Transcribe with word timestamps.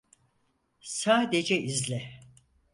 Sadece 0.81 1.57
izle. 1.57 2.21